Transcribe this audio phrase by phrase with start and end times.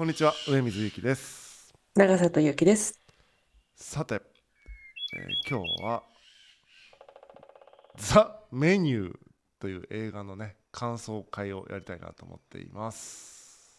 [0.00, 1.74] こんにちは上水ゆきです。
[1.94, 2.98] 長里ゆきです。
[3.76, 4.22] さて、
[5.14, 6.02] えー今日は
[7.98, 9.18] ザ・メニュー
[9.60, 13.78] という映画のね感想会をやりたいなと思っています。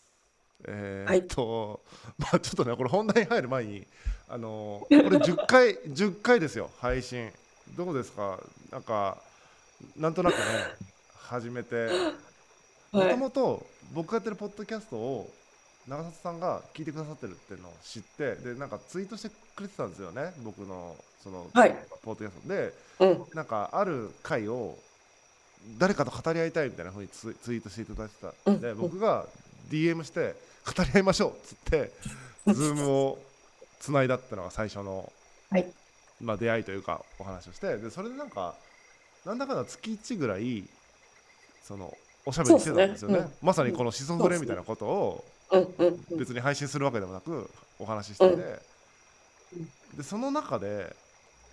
[0.67, 1.81] えーっと、
[2.19, 3.87] まあちょっとねこれ本題に入る前に
[4.29, 7.31] あのーこれ10回10回ですよ配信。
[7.75, 8.37] どうですか？
[8.71, 9.17] なんか
[9.97, 10.41] なんとなくね
[11.15, 11.87] 始めて。
[12.91, 13.09] も はい。
[13.09, 15.33] ともと僕がやってるポッドキャストを
[15.87, 21.75] 長里さんが聞いてくださってるっていうのを知ってでなんかツイートしてくれてたんですよね僕のその、はい。
[22.01, 22.49] ポッドキャスト。
[22.49, 23.35] でうん。
[23.35, 24.77] なんかある回を
[25.77, 28.51] 誰かと語り合いたいみたいなふうにツイツイートしていただいてた。
[28.51, 28.59] ん。
[28.59, 29.25] で、うん僕が
[29.69, 30.35] DM して
[30.65, 31.91] 語り合いましょうっつって
[32.47, 33.19] ズームを
[33.79, 35.11] つないだってのが最初の、
[35.49, 35.65] はい。
[36.19, 38.53] まあ、出会いというかお話をしてでそれでなんか
[39.25, 40.63] なんだかんだ月1ぐらい
[41.63, 41.95] その
[42.25, 43.15] おしゃべりしてたんですよね。
[43.15, 43.37] そうっすね。
[43.41, 45.25] まさにこのシソフレみたいなことを。
[46.17, 47.49] 別に配信するわけでもなく
[47.79, 49.97] お話ししてて、うん。
[49.97, 50.95] でその中で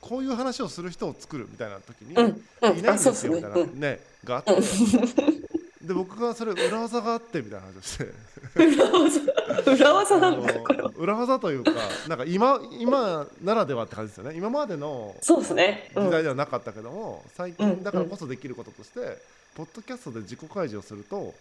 [0.01, 2.13] こういう話をする人を作るみたいな時に。
[2.13, 2.97] いないん。
[2.97, 3.81] ですよみたいなうん。
[3.81, 4.55] ねがあって、
[5.83, 8.05] で僕がそれ裏技があってみたいな話をして。
[8.55, 9.21] 裏技。
[9.67, 10.55] 裏技なんだ
[10.97, 11.73] 裏技というか
[12.09, 14.37] なんか今今ならではって感じですよね。
[14.37, 15.91] 今までのそうですね。
[15.97, 16.05] うん。
[16.05, 19.19] 時代ではなかったけども最うん近だからこそできることとして、
[19.57, 21.35] ポッドキャストで自己開示をすると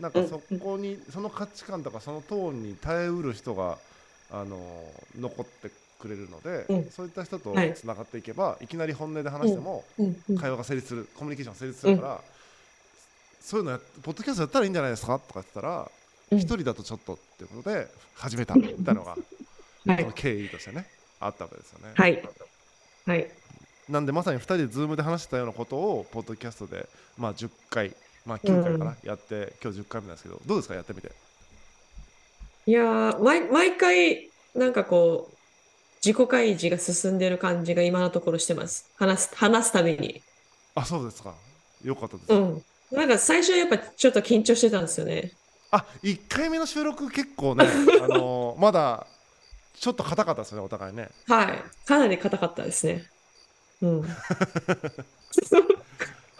[0.00, 3.78] なんかそこに、その価値観とかそのトーンに耐えうる人が
[4.28, 6.90] あの残ってくれるので、うん。
[6.90, 7.74] そういった人とはい。
[7.74, 10.16] つながっていけば、い、きなり本音で話しても、うん。
[10.28, 10.36] うん。
[10.36, 12.24] 会話が成立するコミュニケーションが成立するから、
[13.38, 15.90] そういうのやポッドキャストやったらいいんじゃないですかとか言ったら
[16.30, 16.38] うん。
[16.38, 19.18] 一、人だとちょっとっていうことで始めたみたいなのが、
[19.86, 20.12] はい。
[20.14, 20.86] 経緯としてね
[21.18, 21.92] あったわけですよね。
[21.94, 22.22] はい。
[23.06, 23.30] はい。
[23.88, 30.74] なんでまさに2人で Zoom で話してたようなことをポッドキャストで、まあ、10回、まあ、9回かな、やって今日10回目なんですけどどうですか？
[30.74, 31.10] やってみて
[32.66, 35.36] いやー毎毎回なんかこう
[36.04, 38.86] 自己開示が進んでる感じが今のところしてます。
[38.96, 40.22] 話す話すたびに。
[40.74, 41.34] あそうですか
[41.82, 42.62] よかったです、うん。
[42.92, 45.32] なんか最初はやっぱちょっと緊張してたんですよね。
[45.72, 47.64] あ1回目の収録結構ね、
[48.02, 49.06] あのーまだ
[49.74, 51.62] ちょっと硬かったですよねお互いねはい。
[51.86, 53.04] かなり硬かったですね。
[53.82, 54.02] うん。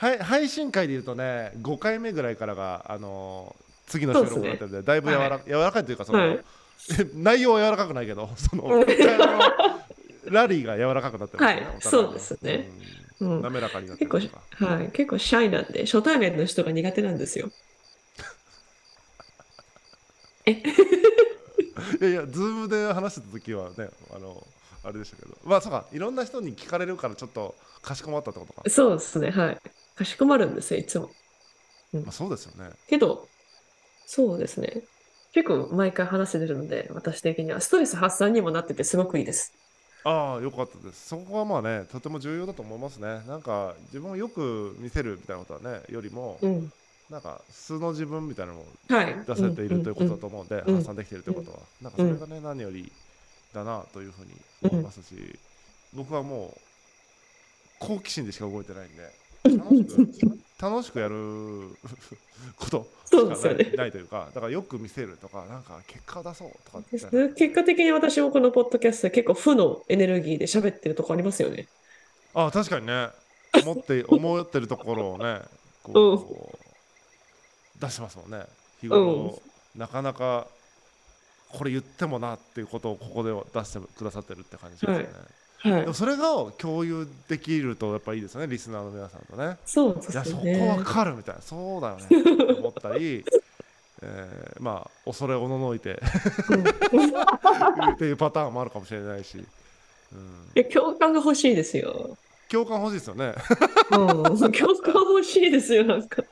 [0.01, 6.41] はい配信会でいうとね5回目ぐらいからが、あのー次の収録になってるんでだいぶ柔ら,、柔らかいというかその、はい。
[7.13, 8.69] 内容は柔らかくないけど その
[10.27, 12.69] ラリーが柔らかくなってますよね、はいそうですね。
[13.21, 13.31] うん。
[13.37, 13.43] うん。
[13.43, 17.51] 滑らかになって結構はい、結構シャイなんで、初対面の人が苦手なんですよ。
[20.47, 20.63] え、い
[22.01, 24.47] やいや、ズームで話してた時はね、あの、
[24.85, 28.63] あれでしたけど、まあ、そうか、いろんな人に聞かれるから、ちょっとかしこまったってことか。
[28.71, 29.59] そうですね、はい。
[29.97, 31.11] かしこまるんですよ、いつも。
[31.93, 32.71] まあ、そうですよね。
[32.89, 33.29] けど、
[34.07, 34.83] そうですね。
[35.33, 37.61] 結構毎回話せてるので、私的には。
[37.61, 39.53] ストレス発散にもなっててすごくいいです。
[40.05, 41.09] ああ、よかったです。
[41.09, 43.23] そこはまあね、とても重要だと思いますね。
[43.27, 46.73] なんか、自分をよく見せるみたいなことはね、よりも、うん。
[47.11, 49.15] なんか、素の自分みたいなのをはい。
[49.27, 52.91] 出せているということだと思思うんで、うん発散できているということは、なんかそれがね、何より
[53.53, 55.39] だなというふうに思いますし、
[55.93, 56.61] 僕はもう、
[57.79, 59.11] 好奇心でしか動いてないんで、
[59.45, 61.71] 楽しく、楽しくやる
[62.57, 67.35] ことそうですよねないないというか、だからよく見せるとか、なんか結果を出そうとかって、う。
[67.35, 71.67] 結果的に私もこのポッドキャストで結構負のエネルギーで喋ってるとこありますよね。
[72.35, 73.09] ああ、確かにね、
[73.63, 75.41] 思って 思ってるところをね、
[75.83, 78.45] こう、出してますもんね。
[78.81, 79.43] 日頃、
[79.75, 80.47] なかなか
[81.49, 84.97] これ言ってもなっていうことをここで出してくださってるって感じですよね。
[84.99, 85.07] はい
[85.65, 85.95] でも。
[85.95, 86.25] それが
[86.59, 89.57] 共有できるとやっぱいいですよね、リスナーの皆さんとね。
[89.65, 90.69] そうですいや、そこね。
[90.69, 93.25] わかるみたいな、そうだよねって 思ったり、
[94.03, 96.01] えーまあ、恐れおののいて
[96.51, 99.45] うんっていうパターンもあるかもしれないし、
[100.13, 102.17] うん、いや共感が欲しいですよ。
[102.49, 103.35] 共感欲しいですよね。
[103.93, 106.23] うん、共感欲しいですよ、なんか。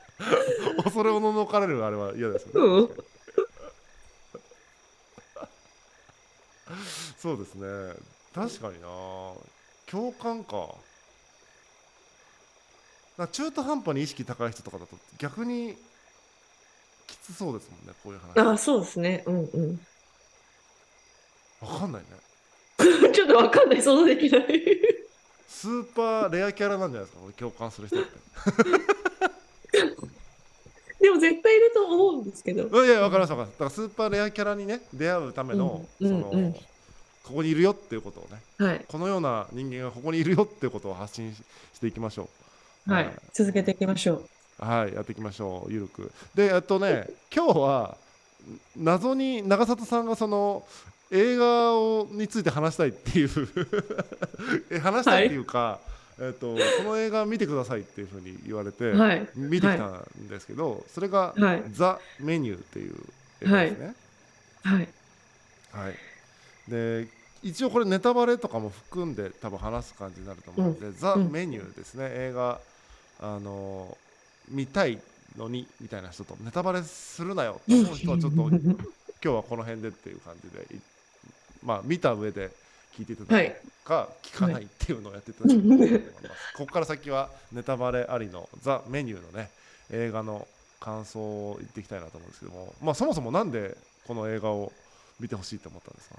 [0.83, 2.83] 恐れおののかれるあれは嫌ですよね。
[2.83, 2.89] うん
[7.17, 7.93] そうですね。
[8.47, 8.87] 確かにな。
[9.87, 10.69] 共感か。
[13.19, 15.75] か中途半端に意識高い人とかだと逆に
[17.05, 18.53] きつそうですもんね、こういう話。
[18.53, 19.23] あ、そうですね。
[19.25, 19.79] うんうん。
[21.61, 22.07] わかんないね。
[23.13, 24.43] ちょっとわかんない、想像できない。
[25.47, 28.09] スーパーレアキャラなんじゃないですか、共感する人って。
[31.01, 32.85] でも絶対いると思うんですけど。
[32.85, 33.51] いや、わかりました、わかりました。
[33.51, 36.55] だからスーパーレアキャラにね、出会うための、うんその、うんうん
[37.29, 38.85] ここにいるよっていうことをね、はい。
[38.87, 41.43] このような人間がここにいるよっていうことを発信し
[41.75, 42.27] していきましょ
[42.87, 42.91] う。
[42.91, 43.09] はい。
[43.33, 44.65] 続けていきましょう。
[44.65, 46.11] はい、やっていきましょう、ゆるく。
[46.33, 47.97] で、えっとね、今日は、
[48.75, 50.65] 謎に長里さんがその
[51.11, 53.29] 映画をについて話したいっていう
[54.81, 55.79] 話したいっていうか、は
[56.19, 62.95] い、えーと、この映画見てくださいっていうふうに言われて、はい、見てきたんですけど、それが、はい「ザ・メニュー」っていう
[63.41, 63.95] 映画ですね。
[64.63, 64.87] はい、
[65.71, 65.95] はい
[66.69, 67.07] で
[67.41, 72.59] 一応これネタバレとかも含んで多分話す感じになると思うので、うん、ザ・メニューですね、映画
[73.21, 73.97] あの
[74.49, 74.99] 見たい
[75.37, 78.53] のにみたいな人とネタバレするなよと思う人はちょっと今
[79.21, 80.65] 日はこの辺でっていう感じで
[81.63, 82.51] まあ、見た上で
[82.97, 86.03] 聞いていただくか、はい、聞かないっていうのをやっていただきたいと思います。
[86.55, 89.49] ここから先はネタバレありのザ・メニューのね
[89.91, 90.47] 映画の
[90.79, 93.77] 感想を言っていきたいなと思うんですけども、まあ、そもそもなんで
[94.07, 94.71] この映画を
[95.19, 96.15] 見てほしいと思ったんですか？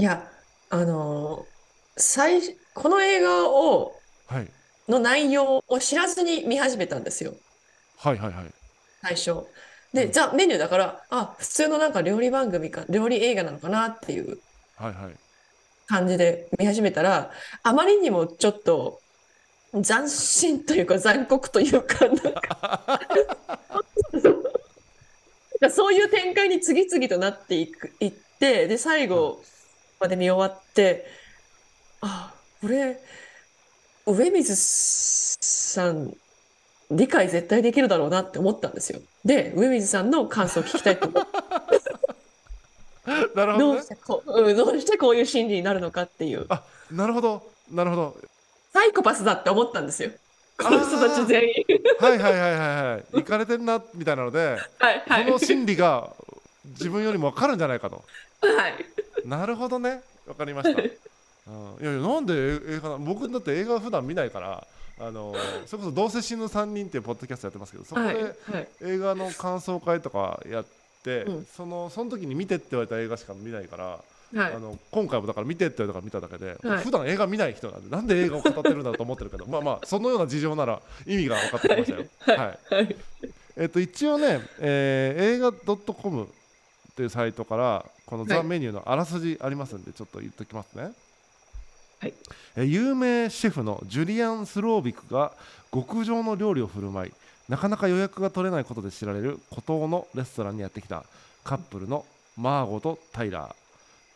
[0.00, 0.26] いや
[0.70, 1.44] あの
[1.94, 2.40] 最
[2.72, 3.92] この映画を、
[4.28, 4.48] はい、
[4.88, 7.34] の内容を知らずに見始めたんですよ。
[7.98, 8.44] はいはいはい。
[9.02, 9.44] 最初。
[9.92, 14.38] で、ザ・メニューだから、あ、普通のなんか料理番組か、料理映画なのかなっていう
[15.86, 17.30] 感じで見始めたら、
[17.62, 19.02] あまりにもちょっと
[19.72, 22.18] 斬新というか残酷というか、なん
[25.60, 29.42] か そういう展開に次々となっていく、いって、で、最後
[30.00, 31.06] まで見終わって、
[32.00, 32.98] あ、これ、
[34.06, 36.14] 上水さん
[36.90, 39.00] 理解絶対できるだろうなって思ったんですよ。
[39.24, 41.30] で、上水さんの感想を聞きたいと思って。
[43.34, 46.46] なるほど、ね、どうしてこう、どうしてこういう心理になるのかっていう。
[46.48, 48.16] あ、なるほど、なるほど。
[48.72, 50.10] サイコパスだって思ったんですよ。
[50.58, 51.52] この人たち全員。
[51.98, 53.04] はいはいはいはいはい。
[53.14, 56.10] 行かれてんなみたいなので、はいはい、その心理が
[56.64, 58.04] 自分よりも分かるんじゃないかと。
[58.42, 58.74] はい。
[59.24, 60.02] なるほどね。
[60.26, 60.80] 分かりました。
[60.80, 64.66] うん、いやいやなんで映画僕だって映画普段見ないから。
[65.02, 65.34] あの
[65.64, 68.36] それこそ「どうせ死ぬ3人」っていうポッドキャストやってますけどそこで
[68.82, 70.64] 映画の感想会とかやっ
[71.02, 73.98] て、はい、そのその時に見てって言われた映画しか見ないから。
[74.32, 81.92] はい、あの今回もだから見てって言われたから見ただけで、はい、普段映画見ない人なんでなんで映画を語ってるんだと思ってるけど まあまあそのような事情なら意味が分かってきまし
[82.26, 82.38] たよ。
[82.38, 82.96] はい、はい、
[83.56, 85.52] えっと一応ね、えー、映画
[85.92, 86.28] .com
[87.00, 90.92] っていうサイトからこのザ・メニューのあらすじありますんでちょっと言っておきますね。
[91.98, 92.08] は
[92.62, 95.32] い、有名シェフのジュリアン・スロービクが
[95.72, 97.12] 極上の料理を振る舞い
[97.48, 101.04] なかなか予約が取れないことで知られる孤島のレストランにやってきた
[101.42, 102.04] カップルの
[102.36, 103.54] マーゴとタイラー。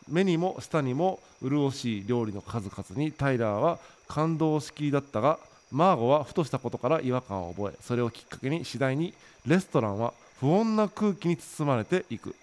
[0.08, 3.78] 目にも舌にも潤しい料理の数々にタイラーは
[4.08, 5.38] 感動しきりだったが
[5.72, 9.14] マーゴはふとしたことから違和感を覚えそれをきっかけに次第に
[9.46, 12.34] レストランは不穏な空気に包まれていく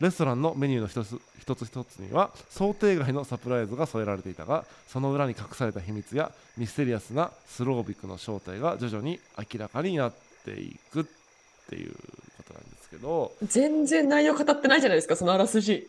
[0.00, 10.14] レストランのメニューの一つ一つ一つには想定外のサプライズが添えられていたがその裏に隠された秘密やミステリアスなスロービックの正体が徐々に明らかになっ
[10.44, 11.04] ていくっ
[11.68, 13.32] ていうことなんですけど。
[13.42, 15.88] 全然内容語ってないじゃないですかそのあらすじ。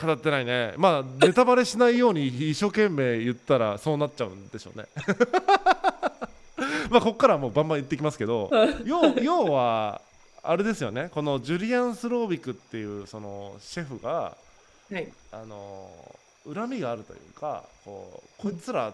[0.00, 0.74] 語ってないね。
[0.76, 4.86] まあ ネタバレしないように一生懸命言ったらそうなっちゃうんでしょうね。
[6.90, 8.50] まあここからはもうバンバン言ってきますけど
[8.84, 10.00] 要要は
[10.42, 11.08] あれですよね。
[11.12, 14.36] このジュリアン・スロービクっていうそのシェフが、
[14.90, 15.88] はい、あの
[16.52, 18.92] 恨みがあるというかこうこいつら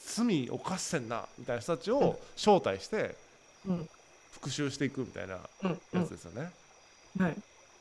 [0.00, 3.16] 罪犯してんなみたいな人たちを招待して
[4.32, 5.38] 復讐していくみたいな
[5.92, 6.50] やつですよね。
[7.18, 7.36] はい、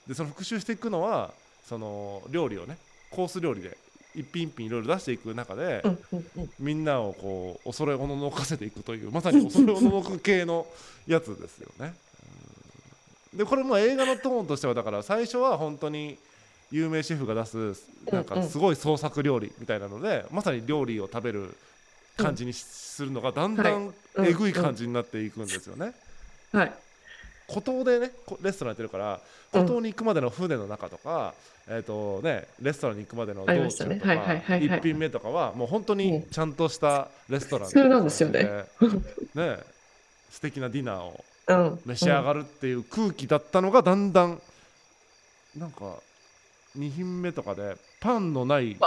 [0.07, 1.31] でその復讐していくのは
[1.63, 2.77] その料理をね
[3.11, 3.77] コース料理で
[4.15, 5.83] 一品一品いろいろ出していく中で、
[6.59, 10.65] みんなをこう恐れおののかせていくというまさに恐れおののく系の
[11.05, 11.93] やつですよね。
[13.33, 16.17] でこれも映画のトーンとしてはだから最初は本当に
[16.71, 17.81] 有名シェフが出す
[18.11, 21.55] なんかすごい創作料理みたいなので、まさに料理を食べる
[22.17, 25.93] 感じにするのがだんだんえぐい感じになっていくんですよね。
[26.51, 26.73] はい、
[27.47, 31.33] 孤島でねレストランやってるから孤島に行くまでの船の中とか、
[31.67, 38.43] えーとね、レストランに行くまでの道中とか、1品目とかはもう本当にちゃんとしたレストランで、うん、なんですよね。
[39.35, 39.57] ね
[40.29, 44.41] 素敵なディナーを召し上がるっていう空気だったのがだんだん
[45.57, 45.95] なんか
[46.77, 48.77] 2品目とかでパンのない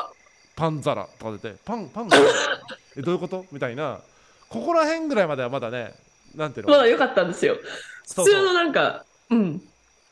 [0.57, 2.17] パン皿とか出てパンパンが
[2.97, 3.47] えどういうこと？
[3.53, 4.01] みたいな。
[4.49, 5.95] ここら辺ぐらいまではまだね
[6.35, 6.73] なんていうの？
[6.73, 7.57] まだ良かったんですよ。
[8.09, 9.63] 普通のなんかうん。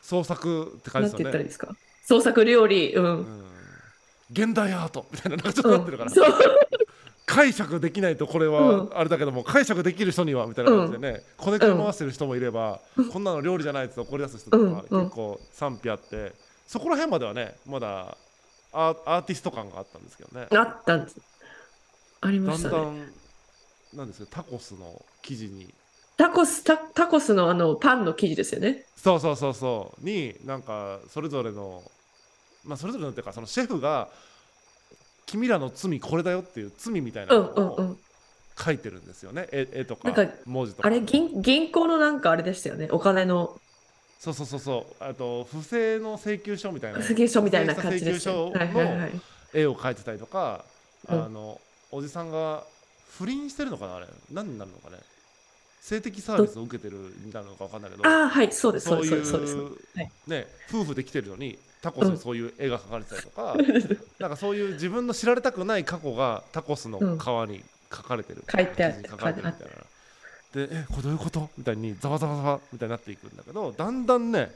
[0.00, 1.76] 創作って感じですよね。
[2.04, 3.52] 創作料理うん、うん、
[4.30, 6.16] 現代アートみたいななんかちょっとなってるから、うん、
[7.28, 12.80] 解釈できないとこれはあれだけども、解釈できる人にはみたいな感じでね、こねくり回してる人もいれば、
[13.12, 16.32] こんなの料理じゃないって怒り出す人とか結構賛否あって。
[16.68, 18.18] そこら辺まではねまだ
[18.74, 20.46] アーティスト感があったんですけどね。
[20.54, 21.16] あったんです。
[22.20, 23.12] ありました、ね、だんだん
[23.94, 25.72] なんですかタコスの生地に。
[26.18, 28.84] タコス、タ、タコスのあのパンの生地ですよね。
[28.96, 30.04] そうそうそうそう。
[30.04, 31.82] になんかそれぞれの
[32.64, 34.10] まあそれぞれのっていうかそのシェフが
[35.28, 37.86] 君らの罪これだよっていう罪みたいなうんのをうん。
[37.90, 37.98] うん。
[38.58, 40.88] 書いてるんですよね、絵絵とかなんか文字とか。
[40.88, 42.88] あれ、銀、銀行のなんかあれでしたよね。
[42.90, 43.56] お金の。
[44.18, 45.04] そうそうそうそう。
[45.04, 46.98] あと不正の請求書みたいな。
[46.98, 48.10] 請求書みたいな感じで。
[48.10, 48.52] 請求書。
[49.54, 50.64] 絵を描いてたりとか、
[51.08, 51.24] うん。
[51.24, 51.60] あの
[51.92, 52.64] おじさんが
[53.16, 54.06] 不倫してるのかなあれ。
[54.32, 54.96] 何になるのかね。
[55.80, 58.06] 性的サービスを受けてるみたいなのか分かんないけど。
[58.08, 59.56] ああ、はい、そうです、そうそうです、そうです。
[59.56, 59.62] は
[60.02, 60.10] い。
[60.26, 63.56] ね夫婦で来てるのにタコスにそういう絵が描かれてたりとか、
[64.18, 67.02] なんかそういう自分の知られたくない過去がタコスの皮
[67.50, 69.02] に書かれてる、書いてある。
[69.08, 69.74] 書かれてるみたいな。
[70.66, 71.50] でえこれどういうこと？
[71.58, 74.50] みたいにざわざわざわみたいになっていくんだけどだんだんね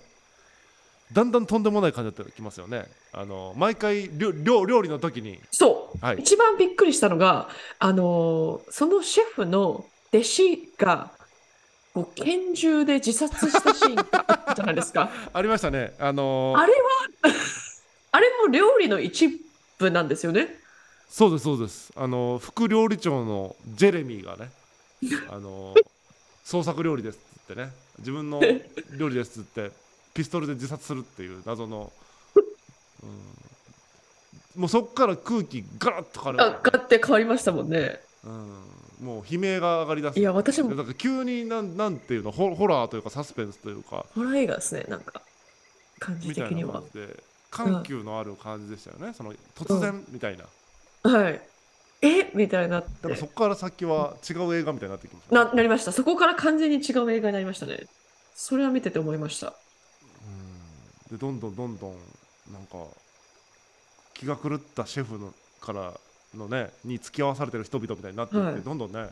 [1.12, 2.86] だんだんとんでもない感じになってきますよね。
[3.12, 5.38] あの毎回料料料理の時に。
[5.50, 6.16] そう、はい。
[6.20, 11.10] 一番びっくりしたのが、あのーそのシェフの弟子が、
[11.94, 15.10] こう拳銃で自殺したシーンがあったじゃないですか。
[15.32, 15.94] ありましたね。
[15.98, 16.78] あのあれは、
[18.12, 19.40] あれも料理の一
[19.78, 20.58] 部なんですよね。
[21.10, 21.92] そうですそうです。
[21.94, 24.50] あの副料理長のジェレミーがね、
[25.28, 25.74] あの
[26.44, 28.40] 創作料理ですってね、自分の
[28.96, 29.70] 料理ですって
[30.14, 31.92] ピストルで自殺するっていう謎の、
[33.02, 33.06] う
[34.58, 38.00] ん、もうそこから空気ガラッと変わるあ、ガって変わりましたもんね。
[38.24, 38.62] うん、
[39.02, 40.20] もう悲鳴が上がりだす。
[40.20, 42.30] いや、私もだから急になんなんていうの？
[42.30, 45.20] ホホラーというかサスペンスというかホラー映画ですね、なんか、
[45.98, 49.12] 感じ的にはで緩急のある感じでしたよね。
[49.12, 51.10] その突然みたいな。
[51.10, 51.40] はい。
[52.02, 52.30] え？
[52.34, 53.26] みたいになだからそ。
[53.26, 55.92] こから先は違う映画みたいになってきましたね、な、なりました。
[55.92, 57.86] そこから完全に違う映画になりましたね。
[58.34, 59.48] それは見てて思いました。
[59.48, 61.92] うんでどんどんどんどん
[62.52, 62.86] なんか
[64.14, 65.92] 気が狂ったシェフのから
[66.34, 68.60] のねに付き合わされてる人々みたいになっていって、はい。
[68.60, 69.08] どんどんね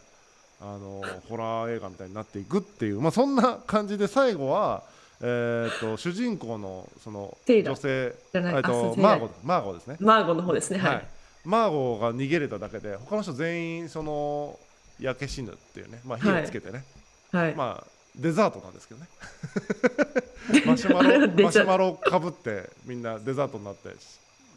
[0.61, 4.83] あのホラー映画みたいになっていくっていう、まあ、そんな感じで最後は、
[5.23, 10.79] えー、と主人公のその女性えーとマーゴマーゴですね、マーゴの方ですね。
[10.79, 10.99] ははい。
[10.99, 11.01] い。
[11.45, 14.59] マーゴが逃げれただけで他の人全員その
[14.99, 16.85] 焼け死ぬっていうね、まあ、火をつけてね、
[17.33, 17.55] はい。
[17.55, 17.87] まあ
[18.17, 19.09] デザートなんですけどね。
[20.67, 23.89] マシュマロマシュマロかぶってみんなデザートになって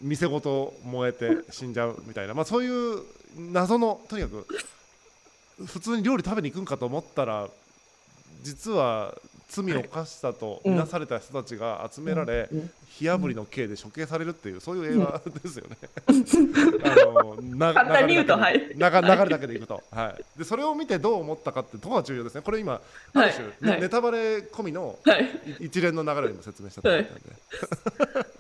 [0.03, 3.01] 店ごと燃えて死んじゃうみたいな、まあ、そういう
[3.51, 4.45] 謎のとにかく
[5.65, 7.48] 普通に料理食べに行くんかと思ったら
[8.43, 9.15] 実は
[9.48, 12.72] 罪を犯したとみなされた人たちが集められ、うん。
[12.89, 15.77] 火あぶりの刑で処刑されるっていうそういう映画ですよね。
[16.83, 18.36] あのな簡単に言うと。
[18.36, 22.41] 流れだけではい流流れだけでいくと、はい、でそれを見てどう思ったかってとこが重要ですね。
[22.41, 22.81] これ今
[23.13, 23.81] ある種、ねはい。
[23.81, 25.25] ネタバレ込みのはい。
[25.60, 28.32] い一連の流れを今説明したと思ったんで。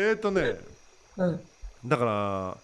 [0.00, 0.56] えっとね
[1.16, 1.40] うん。
[1.86, 2.56] だから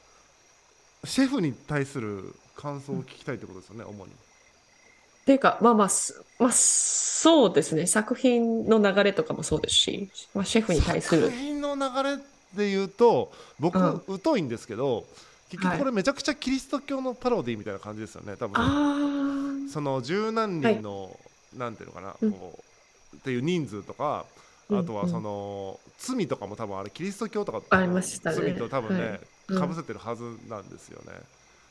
[1.05, 4.13] シェフに対する感想を聞きたいってことですよね、主に。
[4.13, 7.87] っていうか、まあまあ、すまあ、そうですね。
[7.87, 11.37] 作品の流れとかもそうですし、まあ、シェフに対する作。
[11.37, 12.17] 品の流れ
[12.55, 15.05] で言うと僕、うん疎いんですけど
[15.51, 21.19] 結局これめちゃくちゃキリスト教のパロディみたいな感じですよね多分あその十何人の、
[21.57, 24.34] なんていうのかな、うんこうっていう人数とかうん
[24.71, 28.37] あとはその、罪とかも多分あれキリスト教とかありましたね。
[28.37, 29.21] 罪と多分ね、はい。
[29.49, 29.59] うん。
[29.61, 31.19] かぶせてるはずなんですよね。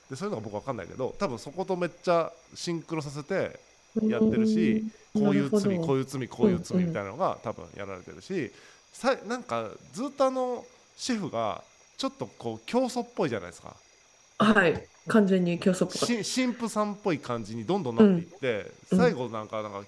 [0.09, 3.59] でそういうのが僕わかんないけど多分そことめっちゃシンクロさせて
[4.01, 4.05] あ。
[4.05, 4.83] やってるし
[5.13, 8.51] こういう罪こうういう罪こういう罪みたいなのが多分やられてるし
[8.91, 10.65] さなんかずっとあの
[10.97, 11.63] シェフが
[11.97, 13.75] ちょっとこう教祖っぽいじゃないですか。
[14.39, 14.87] はい。
[15.07, 18.97] 完全に競争っぽかっし神父さんっぽい感じにどんどんなっていって、うん。
[18.99, 19.83] 最後なんかなんか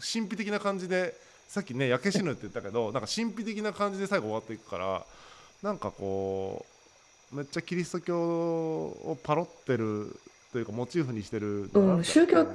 [0.00, 1.14] 神秘的な感じで
[1.50, 5.04] さっきね焼け死ぬって言ったけどなんか神秘的な感じで最後終わっていくから
[5.64, 6.64] なんかこ
[7.32, 10.16] うめっちゃキリスト教をパロってる
[10.52, 12.46] というかモチーフにしてるうん宗教。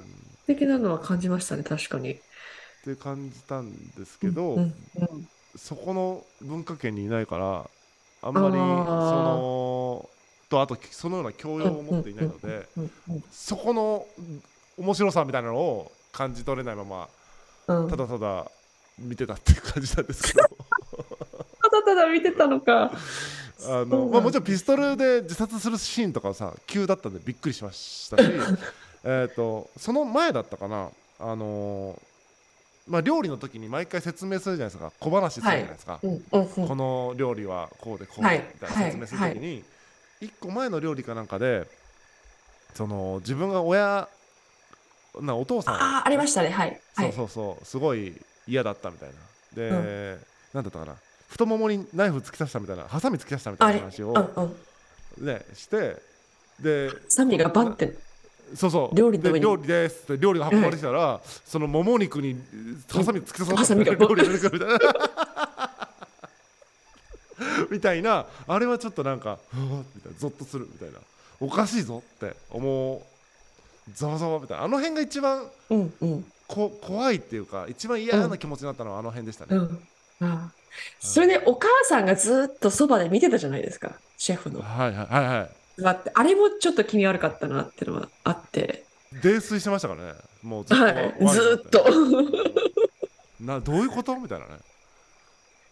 [0.47, 2.11] 的なのは感じましたね、確かに。
[2.11, 2.17] っ
[2.85, 4.73] て感じたんですけど、うんうん
[5.57, 7.69] そこの文化圏にいないから
[8.21, 10.09] あんまりその
[10.49, 14.05] とあとそのような教養を持っていないのでうんうんそこの
[14.77, 17.07] 面白さみたいなのを感じ取れないまま
[17.67, 18.51] うんただただ
[18.97, 22.91] 見てたっていう感じなんですけどただただ見てたのか。
[23.67, 28.23] あのまあもちろんピストルで自殺するシーンとかはさ急だったんでびっくりしましたし
[29.03, 31.97] えーとその前だったかなあの
[32.85, 35.99] まあ料理の時に毎回説明するじゃないですか小話するじゃないですか。
[36.03, 39.63] うんうんうんこの料理はこうでこうはいでみたいな説明するときに、
[40.19, 41.65] 一個前の料理かなんかで
[42.73, 44.07] その自分が親
[45.21, 46.49] なお父さんああ、ありましたね。
[46.49, 46.81] はい。
[46.95, 47.13] はい。
[47.13, 49.15] そうそうそうすごい嫌だったみたいな。
[49.55, 50.19] で、うん。
[50.53, 50.95] なんだったかな。
[51.27, 54.43] 太ももにナイフ突き刺したみたいなハサミ突き刺したみたいな話をうん
[55.19, 55.25] うん。
[55.25, 55.97] ねして
[56.61, 57.95] でサミがバンって。
[58.55, 58.95] そうそう。
[58.95, 62.35] 料理で料理ですって料理が運ばれてきたら、そのもも肉に
[62.89, 65.79] ハサミ突き刺さハサミが料理が出てくるみたいな。
[67.71, 68.25] みたいな。
[68.47, 70.99] あれはちょっとなんかうわみたいなゾッとするみたいな。
[71.39, 73.01] おかしいぞって思う。
[73.93, 74.63] ざわざわみたいな。
[74.63, 79.87] あの辺が一番うんうんこ怖いっていうか一番嫌な気持ちになったのはあの辺でしたね、うん。
[80.21, 80.51] ああ
[80.99, 84.61] それでお母さんがずっとそばで見てたじゃないですかシェフの。
[84.61, 85.05] はいはい。
[85.07, 85.51] はいはい。
[85.77, 86.11] 姿って。
[86.13, 88.85] あれもちょっと気味悪かったなっていうのはあって。
[89.23, 90.13] 泥酔してましたからね。
[90.43, 90.83] もうずっと。
[90.83, 91.15] はい。
[91.27, 91.85] ずーっと。
[93.41, 94.17] などういうこと？
[94.17, 94.53] みたいなね。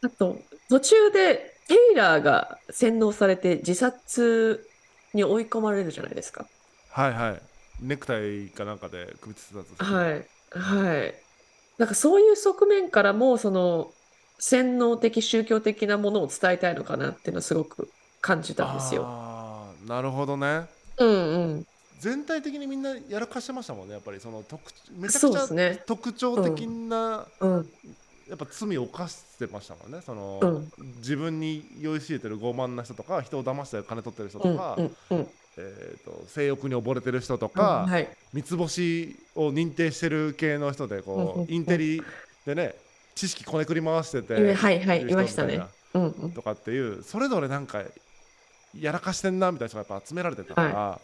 [0.04, 4.68] あと途中でテイラーが洗脳されて自殺
[5.14, 6.46] に追い込まれるじゃないですか。
[6.90, 7.42] はいはい。
[7.82, 10.26] ネクタイかなんかで首つってたんですよはい
[10.60, 11.14] はい
[11.78, 13.92] なんかそういう側面からもその
[14.40, 17.90] 洗脳的宗教的なものを伝えたいのかなっていうのはすごく
[18.22, 19.04] 感じたんですよ。
[19.06, 20.68] ああなるほどね
[20.98, 21.68] うんうん。
[22.00, 24.62] 全体的にみんなやらかしてましたもんねやっぱりその特
[24.98, 25.84] めちゃそうくちゃですね。
[25.88, 27.70] 特徴的な、うん
[28.30, 35.28] やっぱ罪を犯してましたもんねその、うん自分に酔いしれてる傲慢な人とか人を騙して金取ってる人うんとか、うんうん。
[35.58, 38.08] えー、と性欲に溺れてる人とか、はい。
[38.34, 42.02] 三つ星を認定してる系の人でこう、うんうんうんインテリ
[42.46, 42.76] でね
[43.16, 45.62] 知識こねくり回してて、はいはいいましたね
[45.94, 46.36] うんうんな。
[46.36, 47.84] とかっていうそれぞれなんか
[48.80, 51.00] やらかしてんなみたいな人がやっぱ集められてたから、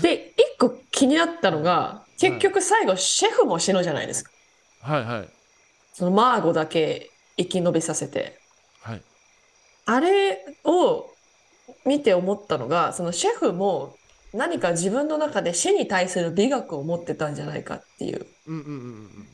[0.00, 4.30] で、一個気になったのが、結局最後シェフも死ぬじゃないですか。
[4.80, 5.28] はい、はい
[5.92, 8.38] そのマーゴだけ生き延びさせて。
[8.82, 9.02] はい
[9.88, 11.15] あれを
[11.84, 13.96] 見て思ったのが、そのシェフも
[14.32, 18.26] 何か自分の中で死に対する美学を持ってたんじゃないかっていう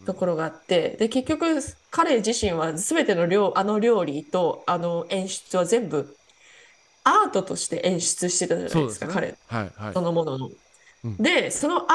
[0.06, 1.60] ところがあって、で、結局
[1.90, 6.16] 彼自身は全ての料、あの料理とあの演出は全部
[7.04, 9.12] アートとして演出してたじゃないですか、ね。
[9.12, 9.94] 彼はいはい。
[9.94, 10.50] そのものの。
[11.04, 11.16] うん。
[11.16, 11.88] で、そのアー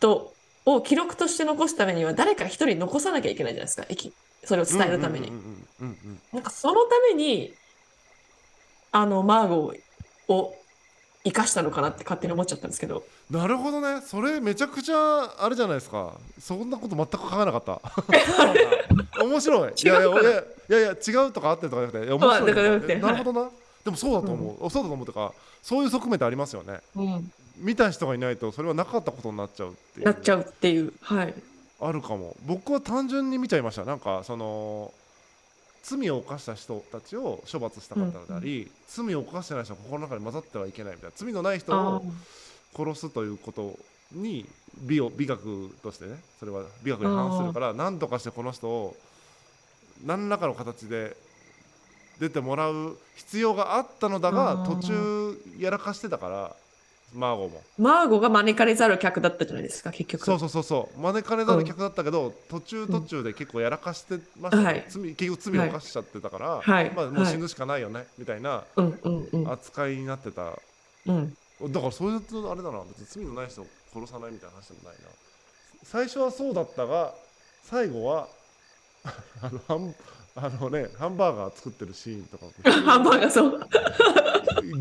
[0.00, 0.32] ト
[0.64, 5.30] を記録として残すためには誰か一人残さなきゃいけないじゃないですか、それを伝えるために。
[6.32, 7.52] なんかそのために、
[8.94, 9.74] あの、マーゴ
[10.28, 10.54] を
[11.24, 13.02] 生かしたのかなって勝手に思っちゃったんですけど。
[13.28, 14.00] なるほどね。
[14.02, 16.12] それめちゃくちゃあれじゃないですか。
[16.38, 17.80] そんなこと全く考えなかった。
[19.20, 19.72] 面白い。
[19.76, 20.14] いやいやい
[20.68, 23.50] やいや違うとかあってるとかじゃなくて面白いまあだからなるほどな、
[23.84, 26.78] でもそうだと思う、そうだと思うとかそういう側面ってありますよね。
[26.94, 30.06] うん、見た人がいないとそれはなかったことになっちゃうっていう。
[30.06, 30.92] なっちゃうっていう。
[31.00, 31.34] はい。
[31.80, 32.36] あるかも。
[32.46, 33.84] 僕は単純に見ちゃいました。
[33.84, 34.92] なんかその
[35.84, 42.04] 罪を犯した人たちを処罰したかったのであり、罪を犯してない人が心の中に混ざってはいけないみたいな罪のない人あを
[42.74, 43.78] 殺すということ
[44.12, 44.46] に
[44.82, 48.96] 美を美学としてねそれは美学に反するから何とかしてこの人を
[50.04, 51.16] 何らかの形で
[52.18, 56.56] 出てもらう必要があったのだが途中やらかしてたから
[57.14, 57.62] マーゴも。
[57.78, 60.24] マーゴが招かれざる客だったじゃないですか、結局。
[60.24, 61.00] そうそうそうそう。
[61.00, 64.84] 招かれざる客だったけど、途中途中で結構やらかしてましたね、はい。
[64.88, 66.90] 罪結局罪を犯しちゃってたから、はい。
[66.90, 67.32] まあ、もうはい。
[67.32, 69.50] 死ぬしかないよね、みたいなうんうんうん。
[69.50, 70.58] 扱いになってた。
[71.06, 71.36] うん。
[71.70, 75.08] だからそういうとあれだな別に罪のない人を殺さないみたいな話でもないな。
[75.84, 77.14] 最初はそうだったが
[77.62, 78.28] 最後は
[79.40, 79.94] あのハン
[80.36, 83.60] あのねハンバーガー作ってるシーンとか ハンバーガーそう。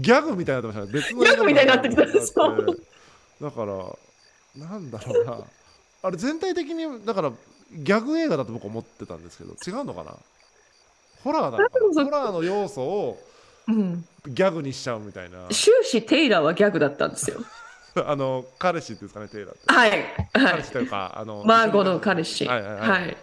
[0.01, 1.01] ギャグみたいになってましたね。
[1.01, 2.05] 別のギャグみたいになってきた。
[2.05, 5.39] だからなんだろうな。
[6.03, 7.31] あれ全体的にだから
[7.71, 10.15] ギャグ映画だと僕思ってたんですけど違うのかな？
[11.23, 12.03] ホラーなのかな？
[12.03, 13.19] ホラーの要素を
[13.67, 14.05] うん。
[14.27, 15.47] ギャグにしちゃうみたいな。
[15.49, 17.39] 終始テイラーはギャグだったんですよ。
[18.05, 19.73] あの彼氏っていうんですかねテイラーって。
[19.73, 19.89] はい。
[19.91, 20.05] はい。
[20.33, 20.71] 彼氏。
[20.71, 22.45] というかあのマーゴの彼氏。
[22.45, 22.89] はいはいはい。
[22.89, 23.17] はい。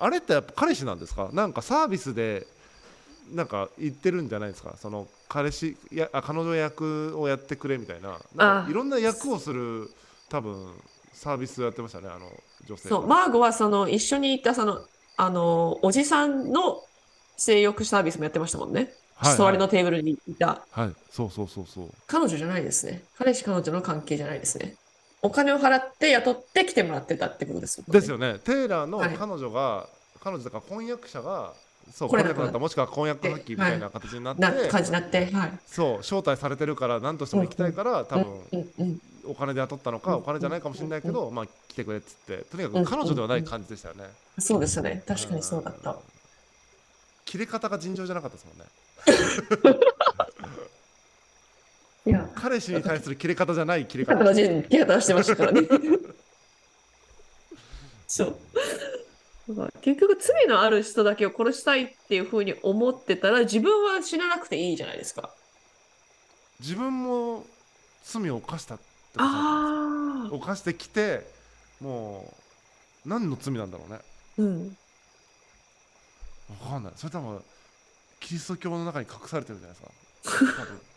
[0.00, 1.30] あれってやっぱ彼氏なんですか？
[1.32, 2.46] なんかサービスで
[3.30, 4.76] なんか言ってるんじゃないですか？
[4.76, 9.90] その彼氏やあ彼女役をやってくれみたいななんあかいろんな役をする
[10.28, 10.74] 多分
[11.12, 12.30] サービスをやってましたねあの
[12.66, 14.84] 女性そう、マーゴはその一緒にいたその、
[15.16, 16.82] あの、おじさんの
[17.36, 18.92] 性欲サービスもやってましたもんね。
[19.14, 20.64] はいはい隣のテーブルにいた。
[20.70, 23.02] はいそうそうそうそう彼女じゃないですね。
[23.18, 24.76] 彼氏彼女の関係じゃないですね。
[25.22, 28.00] お金を払って雇って来てもらってたってことですもんね。
[28.00, 29.88] ですよねテイラーのはい彼女が、
[30.22, 31.52] 彼女とか婚約者が
[31.92, 32.58] そう来れなくなった婚約だった。
[32.58, 35.52] もしくは婚約破棄みたいな形になって、な感じになって、はい。
[35.66, 39.00] そう招待されてるから何としても行きたいから、多分うんうん。
[39.26, 40.18] お金で雇ったのか、うん。
[40.18, 42.44] お金じゃないかもしれないけど、まあ来てくれっつって。
[42.50, 42.84] とにかうん。
[42.84, 44.04] く彼女ではない感じでしたよね、
[44.38, 45.02] そうですね。
[45.06, 45.96] 確かにそうだった。
[47.24, 48.64] 切れ方が尋常じゃなかったですもんね。
[52.06, 54.16] いや、彼氏に対する切れ方じゃない切れ方。
[54.16, 55.68] 形に手当してましたからね。
[58.08, 58.36] そう。
[59.80, 65.30] 結局罪のある人だけを殺したいっていうふうに思ってたら自分は死ななくていいじゃないですか。
[66.60, 67.44] 自分も
[68.04, 68.84] 罪を犯したって
[69.14, 69.24] こ
[70.30, 71.26] と犯してきて
[71.80, 72.32] も
[73.06, 74.00] う何の罪なんだろうね。
[74.38, 74.76] うん。
[76.62, 76.92] わかんない。
[76.96, 77.42] それ多分
[78.20, 79.92] キリスト教の中に隠されてるじゃないですか。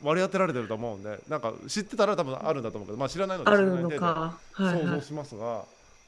[0.03, 4.39] 割り当てられてると思うんでなんか知ってたら多分あるんだと思うけどまあ知らないのである知らない程度のか。
[4.53, 4.81] はいはい。
[4.81, 5.63] 想像しますが、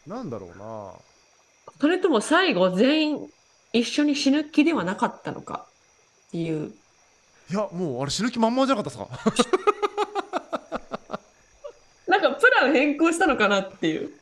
[0.08, 0.92] なんだろうな
[1.84, 3.30] それとも最後全員
[3.74, 5.66] 一緒に死ぬ気ではなかったのか？
[6.30, 6.72] っていう。
[7.52, 11.20] いやもうあれ死ぬ気満々じゃなかったですか？
[12.08, 14.14] なんかプラン変更したのかなっていう。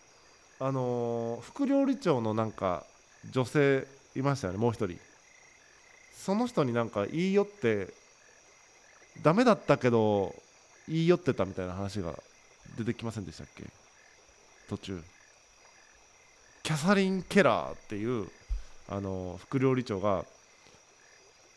[0.60, 2.84] あのー副料理長のなんか
[3.30, 4.98] 女性いましたよねもう一人。
[6.18, 7.94] その人になんか言い寄って
[9.22, 10.34] ダメだったけど
[10.88, 12.18] 言い寄ってたみたいな話が
[12.76, 13.66] 出てきませんでしたっけ？
[14.68, 15.04] 途中
[16.64, 18.28] キャサリン・ケラーっていう、
[18.90, 20.26] あのー副料理長が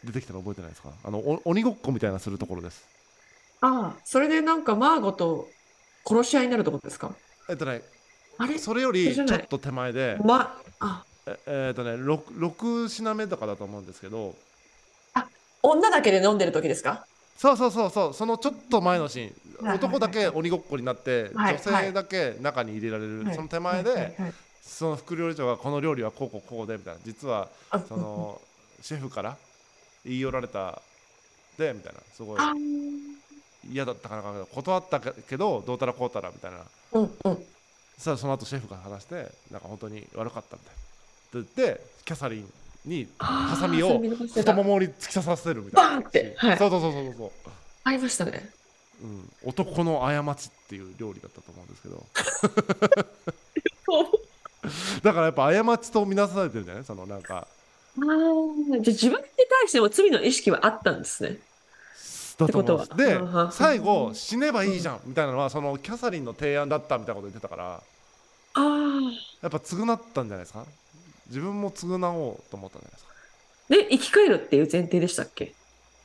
[0.04, 0.90] 出てきたの覚えてないですか？
[1.04, 2.84] あのお鬼ごっこみたいなするところです。
[3.60, 5.48] ああ、それでなんかマーゴと
[6.06, 7.12] 殺し合いになるところですか？
[7.48, 7.82] えっとね
[8.38, 8.58] あれ？
[8.58, 14.34] それよりちょっと手前でま、あ、ええーっとね 6, 6品目とかだと思うんですけど
[15.62, 17.06] 女だけで飲んでる時ですか？
[17.36, 23.34] そうそうそうそうそのちょっと前のシーン、はい男だけ鬼ごっこになって、はい女性だけ中に入れられる、はい。
[23.34, 24.32] その手前で、はいはいはい
[24.66, 27.00] その副料理長がこの料理はこうこうこうでみたいな。
[27.04, 27.78] 実はあ。
[27.78, 28.40] その
[28.80, 29.36] シェフから
[30.04, 30.80] 言い寄られた
[31.58, 32.00] でみたいな。
[32.12, 32.36] すごい。
[32.40, 32.52] あ
[33.70, 34.22] 嫌だったかな
[34.52, 36.58] 断ったけどどうたらこうたらみたいな。
[36.92, 37.44] うんうん。
[37.96, 41.42] さあその後シェフが話してなんか本当に悪かったみたいな。
[41.42, 42.52] って言ってキャサリン
[42.84, 44.00] にハサミを
[44.34, 45.90] 太ももに突き刺させるみたいな。
[45.96, 46.58] バーンってはい。
[46.58, 47.30] そうそうそうそうそう。
[47.84, 48.50] ありましたね。
[49.02, 52.06] うん、男の過ちっていう料理だったと思うんですけど
[55.02, 56.84] だからやっぱ過ちとみなされてるんじゃない？
[56.84, 57.34] そのなんか。
[57.36, 57.46] あ
[58.00, 61.38] あ、じゃあ自分に対しても罪の意識はあったんですね。
[62.38, 62.94] だと思う。
[62.94, 63.18] んで
[63.52, 67.74] 最後死ねばいいじゃんみたいなのはそのキャサリンの提案だったみたいなこと言ってたから。
[67.74, 67.80] あ
[68.54, 68.62] あ。
[69.42, 70.64] やっぱ償ったんじゃないですか？
[71.28, 73.10] 自分も償おうと思ったんじゃないですか？
[73.68, 75.54] で、生き返るっていう前提でしたっけ？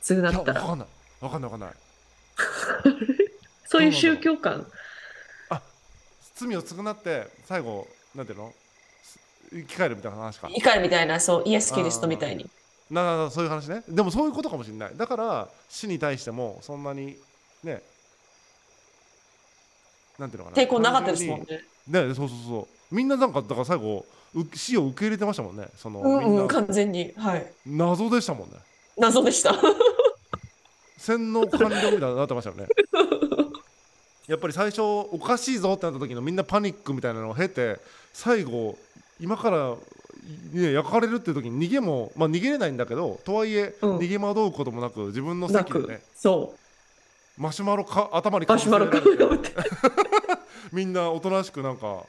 [0.02, 0.52] 償った。
[0.52, 0.60] ら。
[0.62, 0.88] わかんない。
[1.20, 1.74] わかんないわかんない。
[3.66, 4.66] そういう宗教観。
[6.36, 8.52] 罪を償って最後なんていうの？
[9.52, 10.48] 生き返るみたいな話か。
[10.48, 12.48] 生き返るみたいな、そう、イエス・キリストみたいに。
[12.90, 13.82] なそういう話ね。
[13.88, 14.96] でもそういうことかもしれない。
[14.96, 17.16] だから死に対してもそんなに
[17.62, 17.82] ね
[20.18, 20.62] なんていうのかな。
[20.62, 21.46] 抵抗なかったですもんね。
[21.86, 22.94] ねそうそうそう。
[22.94, 25.68] みんななんかだから最後う死を受け入れてましたもんね。
[25.76, 27.12] その、うんうん、完全に。
[27.16, 27.46] はい。
[27.64, 28.56] 謎でしたもんね。
[28.98, 29.54] 謎でした。
[30.98, 32.66] 洗脳完了みたいになってましたよね
[34.30, 37.80] やっぱり最初おかしいぞってなった時のみんなパニックみたいなのを経て
[38.12, 38.78] 最後
[39.18, 39.74] 今から、
[40.52, 46.00] ね、焼かれるっていう時に逃げも、まあ、逃げれないんだけどとはいえ、うん逃げ惑うこともなく自分の席でね。
[46.14, 46.54] そ
[47.36, 48.48] マシュマロか頭にう。
[48.48, 49.70] マシュマロかかぶせられてぶって。
[50.72, 52.04] みんなおとなしくなんか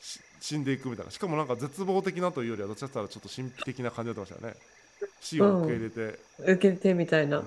[0.00, 4.58] し死んでいくみたいなしかもなんか絶望的なというよりはどっちかったらちょっと神秘的な感じになってましたよね
[5.20, 7.44] 死を受け入れて、受けてみたいなうん。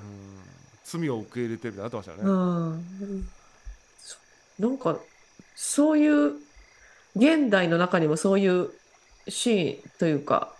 [0.86, 2.34] 罪を受け入れてみたいになってましたよね、う
[3.16, 3.28] ん。
[4.60, 5.00] なんか、
[5.56, 6.34] そういう、
[7.16, 8.72] 現代の中にもそういう
[9.28, 10.54] シーンというか、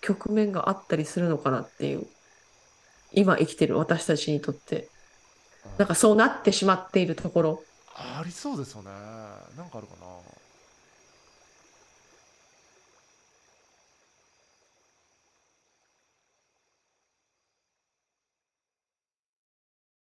[0.00, 2.06] 局面があったりするのかなっていう。
[3.12, 4.88] 今生きてる私たちにとって、
[5.78, 7.64] なんかそうなってしまっているところ。
[7.96, 10.06] ありそうですよねなんかあるかな